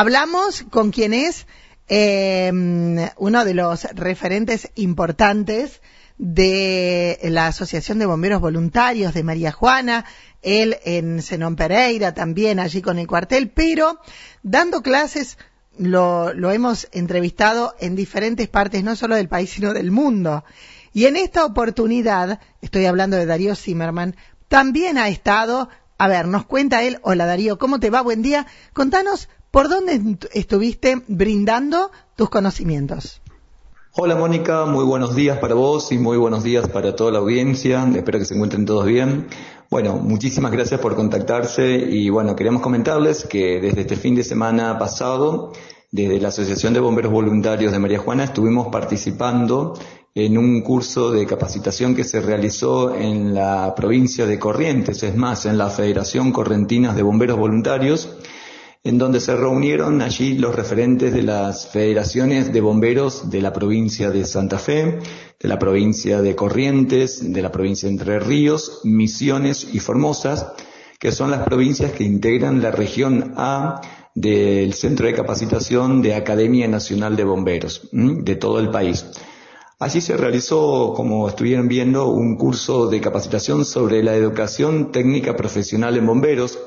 [0.00, 1.46] Hablamos con quien es
[1.86, 2.50] eh,
[3.18, 5.82] uno de los referentes importantes
[6.16, 10.06] de la Asociación de Bomberos Voluntarios de María Juana,
[10.40, 14.00] él en Zenón Pereira también allí con el cuartel, pero
[14.42, 15.36] dando clases
[15.76, 20.44] lo, lo hemos entrevistado en diferentes partes, no solo del país, sino del mundo.
[20.94, 24.16] Y en esta oportunidad, estoy hablando de Darío Zimmerman,
[24.48, 28.00] también ha estado, a ver, nos cuenta él, hola Darío, ¿cómo te va?
[28.00, 28.46] Buen día.
[28.72, 33.20] Contanos por dónde estuviste brindando tus conocimientos.
[33.92, 37.90] Hola Mónica, muy buenos días para vos y muy buenos días para toda la audiencia.
[37.94, 39.26] Espero que se encuentren todos bien.
[39.68, 44.78] Bueno, muchísimas gracias por contactarse y bueno, queremos comentarles que desde este fin de semana
[44.78, 45.52] pasado,
[45.90, 49.74] desde la Asociación de Bomberos Voluntarios de María Juana, estuvimos participando
[50.14, 55.46] en un curso de capacitación que se realizó en la provincia de Corrientes, es más,
[55.46, 58.16] en la Federación Correntinas de Bomberos Voluntarios,
[58.82, 64.10] en donde se reunieron allí los referentes de las federaciones de bomberos de la provincia
[64.10, 64.98] de Santa Fe,
[65.38, 70.46] de la provincia de Corrientes, de la provincia de Entre Ríos, Misiones y Formosas,
[70.98, 73.82] que son las provincias que integran la región A
[74.14, 79.04] del Centro de Capacitación de Academia Nacional de Bomberos de todo el país.
[79.78, 85.96] Allí se realizó, como estuvieron viendo, un curso de capacitación sobre la educación técnica profesional
[85.96, 86.58] en bomberos,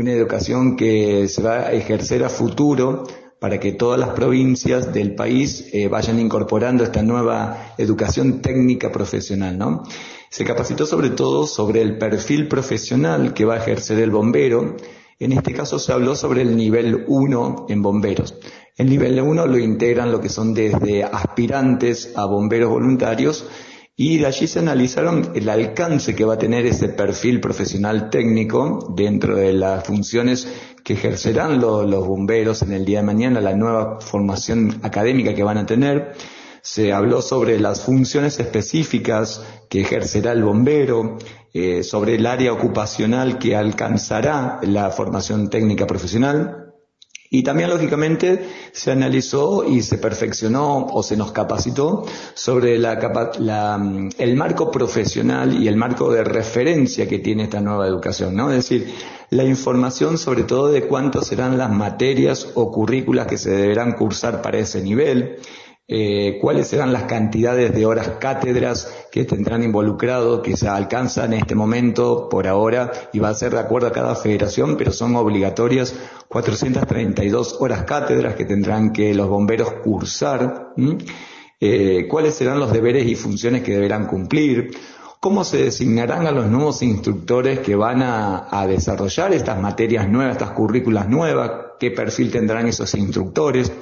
[0.00, 3.04] una educación que se va a ejercer a futuro
[3.38, 9.56] para que todas las provincias del país eh, vayan incorporando esta nueva educación técnica profesional,
[9.56, 9.84] ¿no?
[10.30, 14.76] Se capacitó sobre todo sobre el perfil profesional que va a ejercer el bombero.
[15.18, 18.36] En este caso se habló sobre el nivel 1 en bomberos.
[18.76, 23.46] El nivel 1 lo integran lo que son desde aspirantes a bomberos voluntarios
[24.02, 28.94] y de allí se analizaron el alcance que va a tener ese perfil profesional técnico
[28.96, 30.48] dentro de las funciones
[30.82, 35.58] que ejercerán los bomberos en el día de mañana, la nueva formación académica que van
[35.58, 36.14] a tener.
[36.62, 41.18] Se habló sobre las funciones específicas que ejercerá el bombero,
[41.52, 46.59] eh, sobre el área ocupacional que alcanzará la formación técnica profesional,
[47.32, 52.04] y también, lógicamente, se analizó y se perfeccionó o se nos capacitó
[52.34, 57.86] sobre la, mm, el marco profesional y el marco de referencia que tiene esta nueva
[57.86, 58.50] educación, ¿no?
[58.50, 58.92] Es decir,
[59.30, 64.42] la información sobre todo de cuántas serán las materias o currículas que se deberán cursar
[64.42, 65.36] para ese nivel,
[65.92, 71.40] eh, cuáles serán las cantidades de horas cátedras que tendrán involucrado, que se alcanzan en
[71.40, 75.16] este momento por ahora y va a ser de acuerdo a cada federación, pero son
[75.16, 75.92] obligatorias
[76.28, 80.74] 432 horas cátedras que tendrán que los bomberos cursar,
[81.58, 84.70] eh, cuáles serán los deberes y funciones que deberán cumplir,
[85.18, 90.36] cómo se designarán a los nuevos instructores que van a, a desarrollar estas materias nuevas,
[90.36, 93.72] estas currículas nuevas, qué perfil tendrán esos instructores,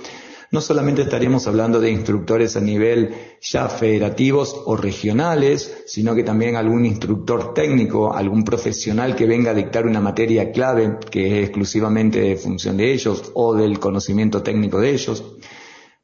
[0.51, 6.57] no solamente estaríamos hablando de instructores a nivel ya federativos o regionales, sino que también
[6.57, 12.21] algún instructor técnico, algún profesional que venga a dictar una materia clave que es exclusivamente
[12.21, 15.23] de función de ellos o del conocimiento técnico de ellos.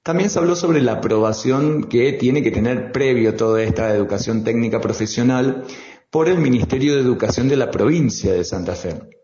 [0.03, 4.79] También se habló sobre la aprobación que tiene que tener previo toda esta educación técnica
[4.79, 5.65] profesional
[6.11, 9.24] por el Ministerio de Educación de la provincia de Santa Fe.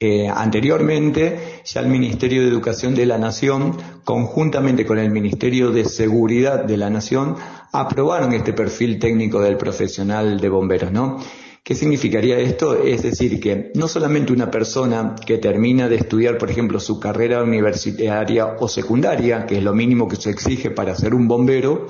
[0.00, 5.86] Eh, anteriormente, ya el Ministerio de Educación de la Nación, conjuntamente con el Ministerio de
[5.86, 7.34] Seguridad de la Nación,
[7.72, 11.18] aprobaron este perfil técnico del profesional de bomberos, ¿no?
[11.64, 12.80] ¿Qué significaría esto?
[12.80, 17.42] Es decir, que no solamente una persona que termina de estudiar, por ejemplo, su carrera
[17.42, 21.88] universitaria o secundaria, que es lo mínimo que se exige para ser un bombero,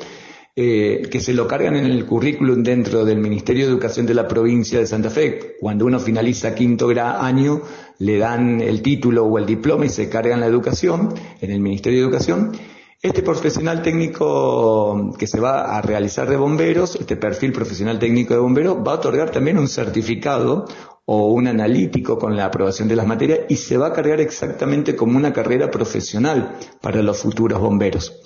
[0.61, 4.27] eh, que se lo cargan en el currículum dentro del Ministerio de Educación de la
[4.27, 5.55] provincia de Santa Fe.
[5.61, 7.63] Cuando uno finaliza quinto año,
[8.01, 12.01] le dan el título o el diploma y se cargan la educación en el Ministerio
[12.01, 12.57] de Educación.
[13.01, 18.41] Este profesional técnico que se va a realizar de bomberos, este perfil profesional técnico de
[18.41, 20.67] bomberos, va a otorgar también un certificado
[21.05, 24.97] o un analítico con la aprobación de las materias y se va a cargar exactamente
[24.97, 28.21] como una carrera profesional para los futuros bomberos.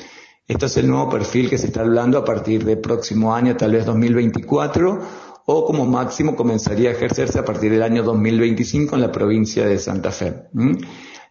[0.52, 3.72] Este es el nuevo perfil que se está hablando a partir del próximo año, tal
[3.72, 5.00] vez 2024,
[5.46, 9.78] o como máximo comenzaría a ejercerse a partir del año 2025 en la provincia de
[9.78, 10.50] Santa Fe.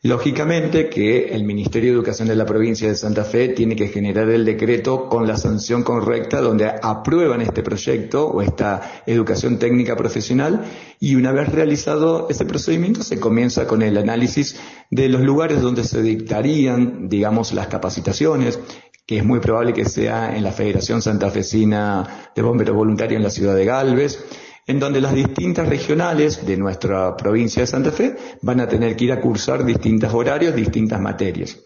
[0.04, 4.28] Lógicamente que el Ministerio de Educación de la provincia de Santa Fe tiene que generar
[4.28, 10.66] el decreto con la sanción correcta donde aprueban este proyecto o esta educación técnica profesional
[11.00, 14.60] y una vez realizado ese procedimiento se comienza con el análisis
[14.90, 18.60] de los lugares donde se dictarían, digamos, las capacitaciones,
[19.06, 23.30] que es muy probable que sea en la Federación Santafesina de Bomberos Voluntarios en la
[23.30, 24.24] ciudad de Galvez,
[24.68, 29.06] en donde las distintas regionales de nuestra provincia de Santa Fe van a tener que
[29.06, 31.58] ir a cursar distintos horarios, distintas materias.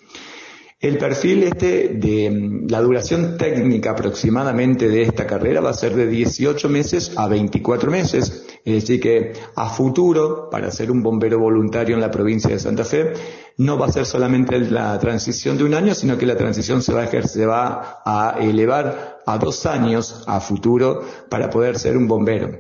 [0.80, 5.96] El perfil este de mm, la duración técnica aproximadamente de esta carrera va a ser
[5.96, 8.46] de 18 meses a 24 meses.
[8.64, 12.84] Es decir que a futuro, para ser un bombero voluntario en la provincia de Santa
[12.84, 13.14] Fe,
[13.58, 16.94] no va a ser solamente la transición de un año, sino que la transición se
[16.94, 22.60] va a, a elevar a dos años a futuro para poder ser un bombero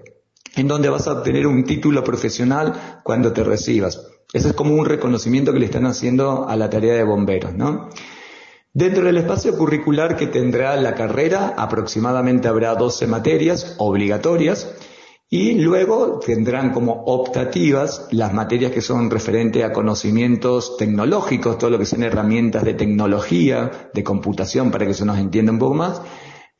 [0.56, 4.07] en donde vas a obtener un título profesional cuando te recibas.
[4.33, 7.89] Ese es como un reconocimiento que le están haciendo a la tarea de bomberos, ¿no?
[8.74, 14.69] Dentro del espacio curricular que tendrá la carrera, aproximadamente habrá 12 materias obligatorias
[15.30, 21.80] y luego tendrán como optativas las materias que son referentes a conocimientos tecnológicos, todo lo
[21.80, 26.01] que son herramientas de tecnología, de computación, para que se nos entienda un poco más,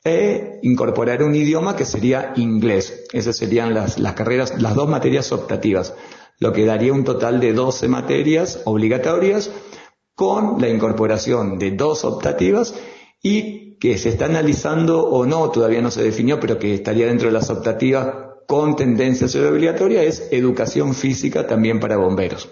[0.04, 3.04] e incorporar un idioma que sería inglés.
[3.12, 5.94] Esas serían las, las carreras, las dos materias optativas,
[6.38, 9.50] lo que daría un total de 12 materias obligatorias
[10.14, 12.74] con la incorporación de dos optativas
[13.22, 17.28] y que se está analizando o no, todavía no se definió, pero que estaría dentro
[17.28, 22.50] de las optativas con tendencia obligatoria, es educación física también para bomberos.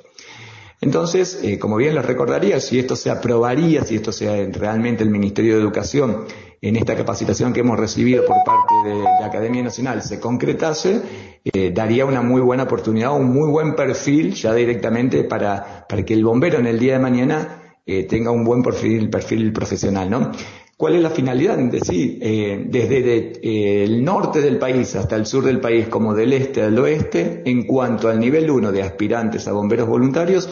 [0.81, 5.11] Entonces, eh, como bien les recordaría, si esto se aprobaría, si esto sea realmente el
[5.11, 6.27] Ministerio de Educación
[6.61, 11.01] en esta capacitación que hemos recibido por parte de la Academia Nacional se concretase,
[11.45, 16.15] eh, daría una muy buena oportunidad, un muy buen perfil ya directamente para, para que
[16.15, 20.33] el bombero en el día de mañana eh, tenga un buen perfil, perfil profesional, ¿no?
[20.77, 21.57] ¿Cuál es la finalidad?
[21.57, 26.63] Decir, eh, desde el norte del país hasta el sur del país, como del este
[26.63, 30.49] al oeste, en cuanto al nivel 1 de aspirantes a bomberos voluntarios,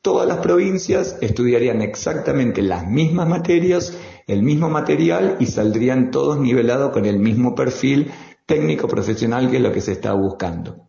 [0.00, 6.90] todas las provincias estudiarían exactamente las mismas materias, el mismo material y saldrían todos nivelados
[6.92, 8.10] con el mismo perfil
[8.46, 10.85] técnico profesional que es lo que se está buscando.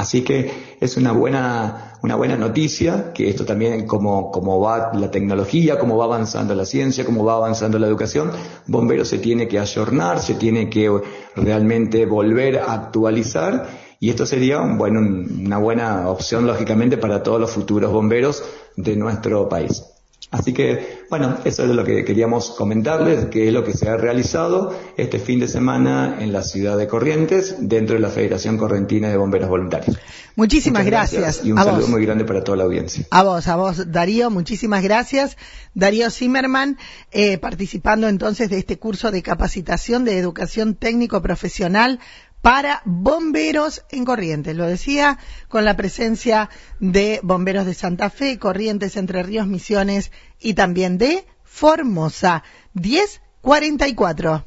[0.00, 0.50] Así que
[0.80, 5.98] es una buena, una buena noticia que esto también como, como va la tecnología, cómo
[5.98, 8.30] va avanzando la ciencia, cómo va avanzando la educación,
[8.66, 10.90] Bomberos se tiene que ayornar, se tiene que
[11.36, 13.68] realmente volver a actualizar
[14.00, 18.42] y esto sería bueno, una buena opción, lógicamente, para todos los futuros bomberos
[18.78, 19.84] de nuestro país.
[20.30, 23.96] Así que, bueno, eso es lo que queríamos comentarles, que es lo que se ha
[23.96, 29.08] realizado este fin de semana en la ciudad de Corrientes, dentro de la Federación Correntina
[29.08, 29.98] de Bomberos Voluntarios.
[30.36, 31.44] Muchísimas gracias.
[31.44, 33.04] Y un saludo muy grande para toda la audiencia.
[33.10, 35.36] A vos, a vos, Darío, muchísimas gracias.
[35.74, 36.78] Darío Zimmerman,
[37.10, 41.98] eh, participando entonces de este curso de capacitación de educación técnico profesional
[42.42, 44.56] para bomberos en Corrientes.
[44.56, 46.48] Lo decía con la presencia
[46.78, 52.42] de bomberos de Santa Fe, Corrientes, Entre Ríos, Misiones y también de Formosa.
[52.74, 54.44] 1044.